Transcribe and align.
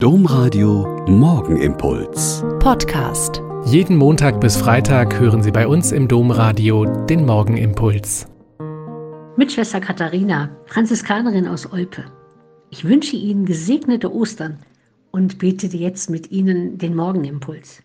Domradio 0.00 1.04
Morgenimpuls. 1.08 2.44
Podcast. 2.60 3.42
Jeden 3.64 3.96
Montag 3.96 4.40
bis 4.40 4.56
Freitag 4.56 5.18
hören 5.18 5.42
Sie 5.42 5.50
bei 5.50 5.66
uns 5.66 5.90
im 5.90 6.06
Domradio 6.06 6.84
den 7.06 7.26
Morgenimpuls. 7.26 8.28
Mit 9.36 9.50
Schwester 9.50 9.80
Katharina, 9.80 10.56
Franziskanerin 10.66 11.48
aus 11.48 11.72
Olpe. 11.72 12.04
Ich 12.70 12.84
wünsche 12.84 13.16
Ihnen 13.16 13.44
gesegnete 13.44 14.14
Ostern 14.14 14.60
und 15.10 15.40
betete 15.40 15.76
jetzt 15.76 16.10
mit 16.10 16.30
Ihnen 16.30 16.78
den 16.78 16.94
Morgenimpuls. 16.94 17.82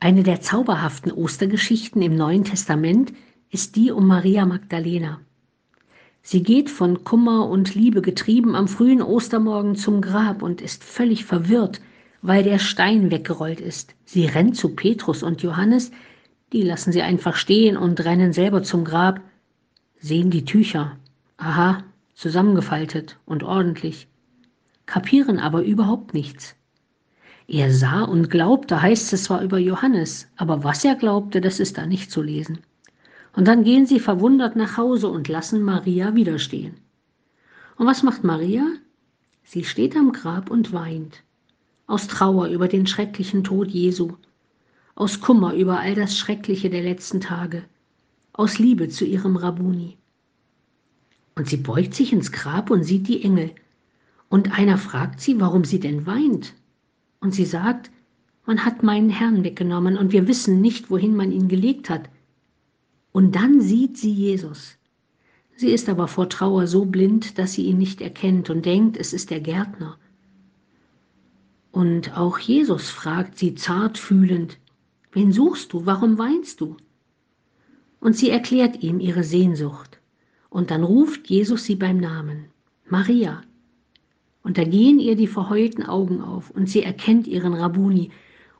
Eine 0.00 0.22
der 0.22 0.40
zauberhaften 0.40 1.12
Ostergeschichten 1.12 2.00
im 2.00 2.16
Neuen 2.16 2.44
Testament 2.44 3.12
ist 3.50 3.76
die 3.76 3.90
um 3.90 4.06
Maria 4.06 4.46
Magdalena. 4.46 5.20
Sie 6.26 6.42
geht 6.42 6.70
von 6.70 7.04
Kummer 7.04 7.50
und 7.50 7.74
Liebe 7.74 8.00
getrieben 8.00 8.56
am 8.56 8.66
frühen 8.66 9.02
Ostermorgen 9.02 9.76
zum 9.76 10.00
Grab 10.00 10.40
und 10.40 10.62
ist 10.62 10.82
völlig 10.82 11.26
verwirrt, 11.26 11.82
weil 12.22 12.42
der 12.42 12.58
Stein 12.58 13.10
weggerollt 13.10 13.60
ist. 13.60 13.94
Sie 14.06 14.24
rennt 14.24 14.56
zu 14.56 14.74
Petrus 14.74 15.22
und 15.22 15.42
Johannes, 15.42 15.90
die 16.54 16.62
lassen 16.62 16.92
sie 16.92 17.02
einfach 17.02 17.36
stehen 17.36 17.76
und 17.76 18.02
rennen 18.06 18.32
selber 18.32 18.62
zum 18.62 18.86
Grab, 18.86 19.20
sehen 20.00 20.30
die 20.30 20.46
Tücher. 20.46 20.96
Aha, 21.36 21.84
zusammengefaltet 22.14 23.18
und 23.26 23.42
ordentlich, 23.42 24.08
kapieren 24.86 25.38
aber 25.38 25.62
überhaupt 25.62 26.14
nichts. 26.14 26.56
Er 27.46 27.70
sah 27.70 28.02
und 28.02 28.30
glaubte, 28.30 28.80
heißt 28.80 29.12
es 29.12 29.24
zwar 29.24 29.42
über 29.42 29.58
Johannes, 29.58 30.26
aber 30.36 30.64
was 30.64 30.86
er 30.86 30.94
glaubte, 30.94 31.42
das 31.42 31.60
ist 31.60 31.76
da 31.76 31.84
nicht 31.84 32.10
zu 32.10 32.22
lesen. 32.22 32.60
Und 33.36 33.48
dann 33.48 33.64
gehen 33.64 33.86
sie 33.86 34.00
verwundert 34.00 34.56
nach 34.56 34.76
Hause 34.76 35.08
und 35.08 35.28
lassen 35.28 35.62
Maria 35.62 36.14
widerstehen. 36.14 36.74
Und 37.76 37.86
was 37.86 38.02
macht 38.02 38.22
Maria? 38.22 38.64
Sie 39.42 39.64
steht 39.64 39.96
am 39.96 40.12
Grab 40.12 40.50
und 40.50 40.72
weint. 40.72 41.22
Aus 41.86 42.06
Trauer 42.06 42.48
über 42.48 42.68
den 42.68 42.86
schrecklichen 42.86 43.44
Tod 43.44 43.68
Jesu. 43.68 44.12
Aus 44.94 45.20
Kummer 45.20 45.54
über 45.54 45.80
all 45.80 45.94
das 45.94 46.16
Schreckliche 46.16 46.70
der 46.70 46.82
letzten 46.82 47.20
Tage. 47.20 47.64
Aus 48.32 48.58
Liebe 48.58 48.88
zu 48.88 49.04
ihrem 49.04 49.36
Rabuni. 49.36 49.98
Und 51.34 51.48
sie 51.48 51.56
beugt 51.56 51.94
sich 51.94 52.12
ins 52.12 52.30
Grab 52.30 52.70
und 52.70 52.84
sieht 52.84 53.08
die 53.08 53.24
Engel. 53.24 53.50
Und 54.28 54.56
einer 54.56 54.78
fragt 54.78 55.20
sie, 55.20 55.40
warum 55.40 55.64
sie 55.64 55.80
denn 55.80 56.06
weint. 56.06 56.54
Und 57.20 57.34
sie 57.34 57.44
sagt, 57.44 57.90
man 58.46 58.64
hat 58.64 58.82
meinen 58.82 59.10
Herrn 59.10 59.42
weggenommen 59.42 59.96
und 59.96 60.12
wir 60.12 60.28
wissen 60.28 60.60
nicht, 60.60 60.90
wohin 60.90 61.16
man 61.16 61.32
ihn 61.32 61.48
gelegt 61.48 61.90
hat. 61.90 62.08
Und 63.14 63.36
dann 63.36 63.60
sieht 63.60 63.96
sie 63.96 64.10
Jesus. 64.10 64.76
Sie 65.54 65.70
ist 65.70 65.88
aber 65.88 66.08
vor 66.08 66.28
Trauer 66.28 66.66
so 66.66 66.84
blind, 66.84 67.38
dass 67.38 67.52
sie 67.52 67.66
ihn 67.66 67.78
nicht 67.78 68.00
erkennt 68.00 68.50
und 68.50 68.66
denkt, 68.66 68.96
es 68.96 69.12
ist 69.12 69.30
der 69.30 69.38
Gärtner. 69.38 69.96
Und 71.70 72.16
auch 72.18 72.40
Jesus 72.40 72.90
fragt 72.90 73.38
sie 73.38 73.54
zart 73.54 73.98
fühlend, 73.98 74.58
wen 75.12 75.30
suchst 75.30 75.72
du, 75.72 75.86
warum 75.86 76.18
weinst 76.18 76.60
du? 76.60 76.76
Und 78.00 78.16
sie 78.16 78.30
erklärt 78.30 78.82
ihm 78.82 78.98
ihre 78.98 79.22
Sehnsucht. 79.22 80.00
Und 80.50 80.72
dann 80.72 80.82
ruft 80.82 81.30
Jesus 81.30 81.62
sie 81.62 81.76
beim 81.76 81.98
Namen, 81.98 82.46
Maria. 82.84 83.42
Und 84.42 84.58
da 84.58 84.64
gehen 84.64 84.98
ihr 84.98 85.14
die 85.14 85.28
verheulten 85.28 85.84
Augen 85.84 86.20
auf 86.20 86.50
und 86.50 86.68
sie 86.68 86.82
erkennt 86.82 87.28
ihren 87.28 87.54
Rabuni, 87.54 88.10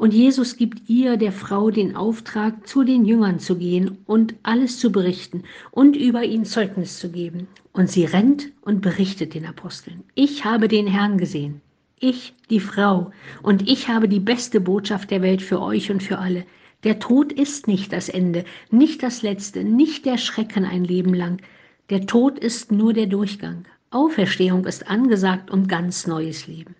und 0.00 0.14
Jesus 0.14 0.56
gibt 0.56 0.88
ihr, 0.88 1.18
der 1.18 1.30
Frau, 1.30 1.70
den 1.70 1.94
Auftrag, 1.94 2.66
zu 2.66 2.84
den 2.84 3.04
Jüngern 3.04 3.38
zu 3.38 3.58
gehen 3.58 3.98
und 4.06 4.34
alles 4.42 4.78
zu 4.78 4.90
berichten 4.90 5.42
und 5.72 5.94
über 5.94 6.24
ihn 6.24 6.46
Zeugnis 6.46 6.98
zu 6.98 7.10
geben. 7.10 7.48
Und 7.74 7.90
sie 7.90 8.06
rennt 8.06 8.48
und 8.62 8.80
berichtet 8.80 9.34
den 9.34 9.44
Aposteln. 9.44 10.02
Ich 10.14 10.46
habe 10.46 10.68
den 10.68 10.86
Herrn 10.86 11.18
gesehen. 11.18 11.60
Ich, 11.98 12.32
die 12.48 12.60
Frau. 12.60 13.12
Und 13.42 13.68
ich 13.68 13.88
habe 13.88 14.08
die 14.08 14.20
beste 14.20 14.58
Botschaft 14.58 15.10
der 15.10 15.20
Welt 15.20 15.42
für 15.42 15.60
euch 15.60 15.90
und 15.90 16.02
für 16.02 16.16
alle. 16.16 16.46
Der 16.82 16.98
Tod 16.98 17.30
ist 17.30 17.68
nicht 17.68 17.92
das 17.92 18.08
Ende, 18.08 18.46
nicht 18.70 19.02
das 19.02 19.20
Letzte, 19.20 19.64
nicht 19.64 20.06
der 20.06 20.16
Schrecken 20.16 20.64
ein 20.64 20.84
Leben 20.84 21.12
lang. 21.12 21.42
Der 21.90 22.06
Tod 22.06 22.38
ist 22.38 22.72
nur 22.72 22.94
der 22.94 23.06
Durchgang. 23.06 23.66
Auferstehung 23.90 24.64
ist 24.64 24.88
angesagt 24.88 25.50
und 25.50 25.68
ganz 25.68 26.06
neues 26.06 26.46
Leben. 26.46 26.74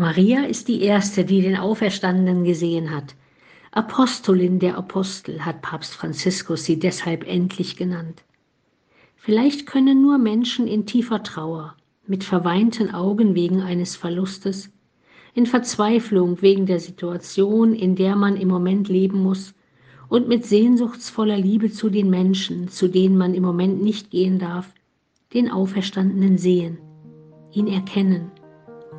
Maria 0.00 0.44
ist 0.44 0.68
die 0.68 0.80
Erste, 0.80 1.26
die 1.26 1.42
den 1.42 1.58
Auferstandenen 1.58 2.42
gesehen 2.42 2.90
hat. 2.90 3.14
Apostolin 3.70 4.58
der 4.58 4.78
Apostel 4.78 5.44
hat 5.44 5.60
Papst 5.60 5.92
Franziskus 5.92 6.64
sie 6.64 6.78
deshalb 6.78 7.28
endlich 7.28 7.76
genannt. 7.76 8.24
Vielleicht 9.16 9.66
können 9.66 10.00
nur 10.00 10.16
Menschen 10.16 10.66
in 10.66 10.86
tiefer 10.86 11.22
Trauer, 11.22 11.76
mit 12.06 12.24
verweinten 12.24 12.94
Augen 12.94 13.34
wegen 13.34 13.60
eines 13.60 13.94
Verlustes, 13.94 14.72
in 15.34 15.44
Verzweiflung 15.44 16.40
wegen 16.40 16.64
der 16.64 16.80
Situation, 16.80 17.74
in 17.74 17.94
der 17.94 18.16
man 18.16 18.38
im 18.38 18.48
Moment 18.48 18.88
leben 18.88 19.22
muss, 19.22 19.52
und 20.08 20.28
mit 20.28 20.46
sehnsuchtsvoller 20.46 21.36
Liebe 21.36 21.70
zu 21.70 21.90
den 21.90 22.08
Menschen, 22.08 22.68
zu 22.68 22.88
denen 22.88 23.18
man 23.18 23.34
im 23.34 23.42
Moment 23.42 23.82
nicht 23.82 24.10
gehen 24.10 24.38
darf, 24.38 24.72
den 25.34 25.50
Auferstandenen 25.50 26.38
sehen, 26.38 26.78
ihn 27.52 27.66
erkennen 27.66 28.32